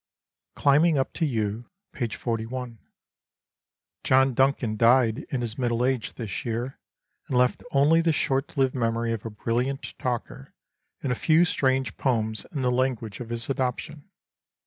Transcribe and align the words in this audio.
Climbing 0.55 0.97
Up 0.97 1.13
to 1.13 1.27
You 1.27 1.69
(p. 1.93 2.07
41). 2.07 2.79
John 4.03 4.33
Duncan 4.33 4.75
died 4.75 5.27
in 5.29 5.41
his 5.41 5.59
middle 5.59 5.85
age 5.85 6.13
this 6.15 6.43
year, 6.43 6.79
and 7.27 7.37
left 7.37 7.61
only 7.69 8.01
the 8.01 8.11
short 8.11 8.57
lived 8.57 8.73
memory 8.73 9.11
of 9.13 9.27
a 9.27 9.29
brilliant 9.29 9.93
talker 9.99 10.55
and 11.03 11.11
a 11.11 11.13
few 11.13 11.45
strange 11.45 11.97
poems 11.97 12.47
in 12.51 12.63
the 12.63 12.71
language 12.71 13.19
of 13.19 13.29
his 13.29 13.47
adoption. 13.47 14.09